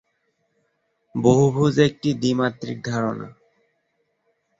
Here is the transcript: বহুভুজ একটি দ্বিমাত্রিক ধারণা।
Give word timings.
বহুভুজ 1.15 1.75
একটি 1.79 2.09
দ্বিমাত্রিক 2.13 2.77
ধারণা। 2.85 3.27